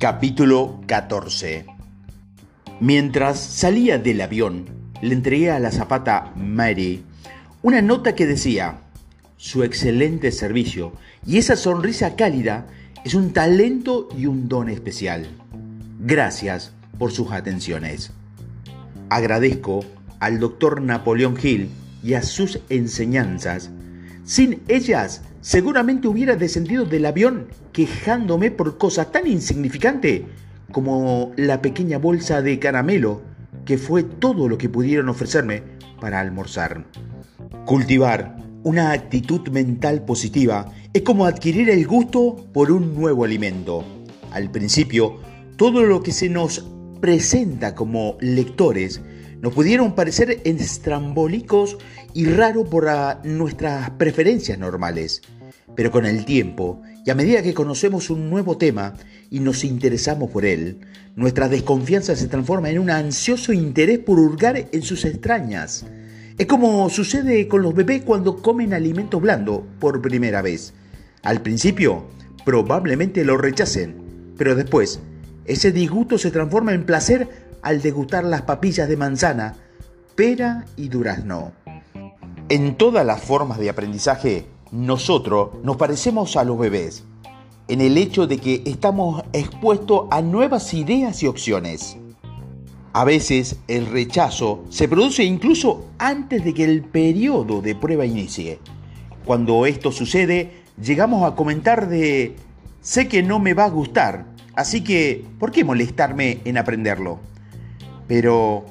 [0.00, 1.66] Capítulo 14
[2.80, 4.64] Mientras salía del avión,
[5.02, 7.04] le entregué a la zapata Mary
[7.60, 8.78] una nota que decía,
[9.36, 10.94] su excelente servicio
[11.26, 12.66] y esa sonrisa cálida
[13.04, 15.28] es un talento y un don especial.
[16.00, 18.10] Gracias por sus atenciones.
[19.10, 19.84] Agradezco
[20.18, 21.68] al doctor Napoleón Hill
[22.02, 23.68] y a sus enseñanzas.
[24.24, 30.22] Sin ellas, seguramente hubiera descendido del avión quejándome por cosas tan insignificantes
[30.72, 33.22] como la pequeña bolsa de caramelo
[33.64, 35.62] que fue todo lo que pudieron ofrecerme
[36.00, 36.84] para almorzar.
[37.64, 43.84] Cultivar una actitud mental positiva es como adquirir el gusto por un nuevo alimento.
[44.32, 45.18] Al principio,
[45.56, 46.66] todo lo que se nos
[47.00, 49.00] presenta como lectores
[49.40, 51.78] nos pudieron parecer estrambólicos
[52.12, 52.88] y raro por
[53.24, 55.22] nuestras preferencias normales.
[55.74, 58.94] Pero con el tiempo, y a medida que conocemos un nuevo tema
[59.30, 60.80] y nos interesamos por él,
[61.16, 65.86] nuestra desconfianza se transforma en un ansioso interés por hurgar en sus extrañas.
[66.38, 70.72] Es como sucede con los bebés cuando comen alimento blando por primera vez.
[71.22, 72.04] Al principio,
[72.44, 75.00] probablemente lo rechacen, pero después,
[75.44, 77.28] ese disgusto se transforma en placer
[77.62, 79.56] al degustar las papillas de manzana,
[80.14, 81.52] pera y durazno.
[82.48, 87.04] En todas las formas de aprendizaje, nosotros nos parecemos a los bebés,
[87.66, 91.96] en el hecho de que estamos expuestos a nuevas ideas y opciones.
[92.92, 98.58] A veces el rechazo se produce incluso antes de que el periodo de prueba inicie.
[99.24, 102.36] Cuando esto sucede, llegamos a comentar de,
[102.80, 107.20] sé que no me va a gustar, así que, ¿por qué molestarme en aprenderlo?
[108.08, 108.64] Pero,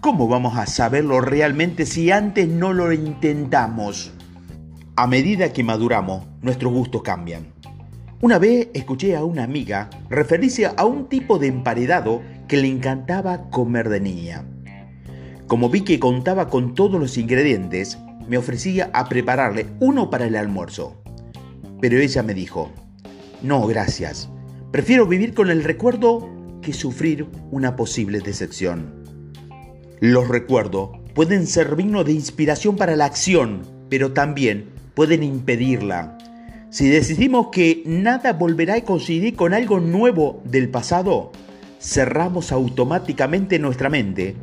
[0.00, 4.12] ¿cómo vamos a saberlo realmente si antes no lo intentamos?
[5.00, 7.52] A medida que maduramos, nuestros gustos cambian.
[8.20, 13.48] Una vez escuché a una amiga referirse a un tipo de emparedado que le encantaba
[13.48, 14.44] comer de niña.
[15.46, 17.96] Como vi que contaba con todos los ingredientes,
[18.28, 21.00] me ofrecía a prepararle uno para el almuerzo.
[21.80, 22.72] Pero ella me dijo,
[23.40, 24.28] no, gracias,
[24.72, 26.28] prefiero vivir con el recuerdo
[26.60, 29.04] que sufrir una posible decepción.
[30.00, 36.18] Los recuerdos pueden servirnos de inspiración para la acción, pero también pueden impedirla.
[36.70, 41.30] Si decidimos que nada volverá a coincidir con algo nuevo del pasado,
[41.78, 44.34] cerramos automáticamente nuestra mente.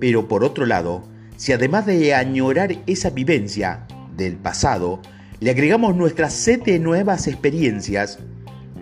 [0.00, 1.04] Pero por otro lado,
[1.36, 5.00] si además de añorar esa vivencia del pasado,
[5.38, 8.18] le agregamos nuestra sed de nuevas experiencias,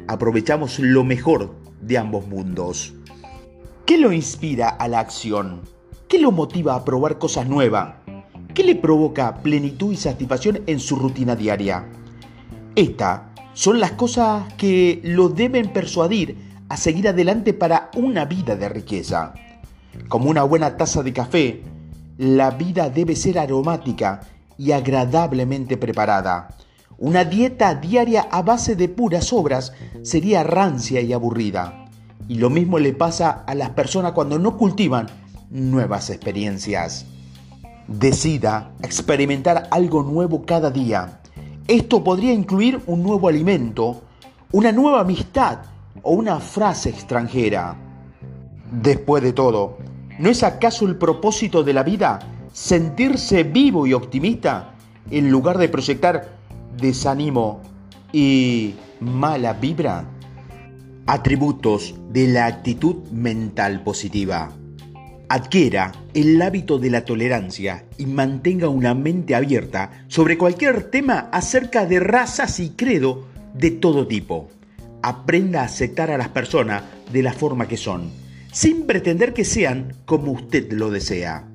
[0.06, 2.94] aprovechamos lo mejor de ambos mundos.
[3.84, 5.60] ¿Qué lo inspira a la acción?
[6.08, 8.07] ¿Qué lo motiva a probar cosas nuevas?
[8.58, 11.86] ¿Qué le provoca plenitud y satisfacción en su rutina diaria?
[12.74, 13.20] Estas
[13.54, 16.36] son las cosas que lo deben persuadir
[16.68, 19.32] a seguir adelante para una vida de riqueza.
[20.08, 21.62] Como una buena taza de café,
[22.16, 24.22] la vida debe ser aromática
[24.58, 26.56] y agradablemente preparada.
[26.98, 31.84] Una dieta diaria a base de puras obras sería rancia y aburrida.
[32.26, 35.06] Y lo mismo le pasa a las personas cuando no cultivan
[35.48, 37.06] nuevas experiencias.
[37.88, 41.20] Decida experimentar algo nuevo cada día.
[41.66, 44.02] Esto podría incluir un nuevo alimento,
[44.52, 45.60] una nueva amistad
[46.02, 47.76] o una frase extranjera.
[48.70, 49.78] Después de todo,
[50.18, 52.18] ¿no es acaso el propósito de la vida
[52.52, 54.74] sentirse vivo y optimista
[55.10, 56.28] en lugar de proyectar
[56.76, 57.62] desánimo
[58.12, 60.04] y mala vibra?
[61.06, 64.57] Atributos de la actitud mental positiva.
[65.30, 71.84] Adquiera el hábito de la tolerancia y mantenga una mente abierta sobre cualquier tema acerca
[71.84, 74.48] de razas y credo de todo tipo.
[75.02, 78.10] Aprenda a aceptar a las personas de la forma que son,
[78.52, 81.46] sin pretender que sean como usted lo desea.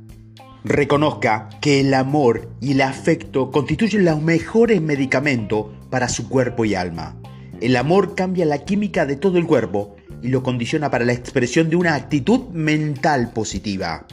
[0.63, 6.76] Reconozca que el amor y el afecto constituyen los mejores medicamentos para su cuerpo y
[6.76, 7.16] alma.
[7.59, 9.92] El amor cambia la química de todo el cuerpo
[10.23, 14.08] y lo condiciona para la expresión de una actitud mental positiva.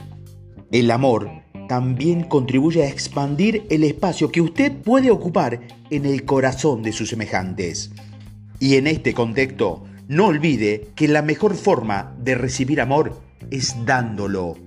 [0.69, 1.29] El amor
[1.69, 7.09] también contribuye a expandir el espacio que usted puede ocupar en el corazón de sus
[7.09, 7.91] semejantes.
[8.59, 14.57] Y en este contexto, no olvide que la mejor forma de recibir amor es dándolo.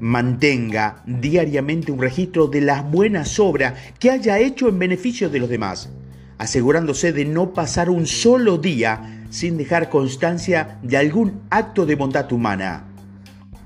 [0.00, 5.48] Mantenga diariamente un registro de las buenas obras que haya hecho en beneficio de los
[5.48, 5.90] demás,
[6.38, 12.30] asegurándose de no pasar un solo día sin dejar constancia de algún acto de bondad
[12.32, 12.84] humana.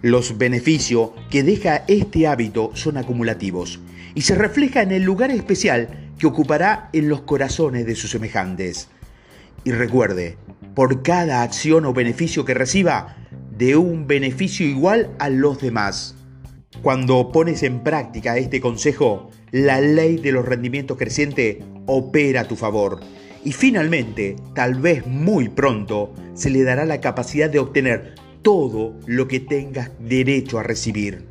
[0.01, 3.81] Los beneficios que deja este hábito son acumulativos
[4.15, 8.89] y se refleja en el lugar especial que ocupará en los corazones de sus semejantes.
[9.65, 10.39] Y recuerde,
[10.77, 13.17] por cada acción o beneficio que reciba,
[13.51, 16.15] de un beneficio igual a los demás.
[16.81, 22.55] Cuando pones en práctica este consejo, la ley de los rendimientos crecientes opera a tu
[22.55, 23.01] favor.
[23.47, 29.29] Y finalmente, tal vez muy pronto, se le dará la capacidad de obtener todo lo
[29.29, 31.23] que tengas derecho a recibir.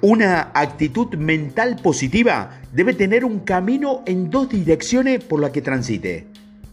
[0.00, 6.26] Una actitud mental positiva debe tener un camino en dos direcciones por la que transite,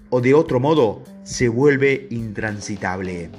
[0.09, 3.31] o de otro modo se vuelve intransitable.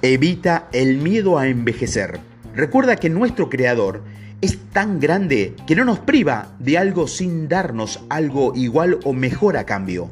[0.00, 2.20] Evita el miedo a envejecer.
[2.54, 4.04] Recuerda que nuestro Creador
[4.40, 9.56] es tan grande que no nos priva de algo sin darnos algo igual o mejor
[9.56, 10.10] a cambio.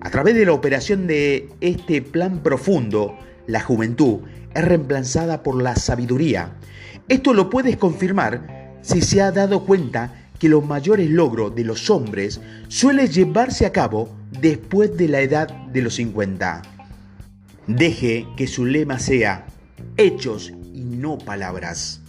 [0.00, 4.20] A través de la operación de este plan profundo, la juventud
[4.54, 6.52] es reemplazada por la sabiduría.
[7.08, 11.90] Esto lo puedes confirmar si se ha dado cuenta que los mayores logros de los
[11.90, 16.62] hombres suelen llevarse a cabo después de la edad de los 50.
[17.66, 19.46] Deje que su lema sea
[19.96, 22.03] hechos y no palabras.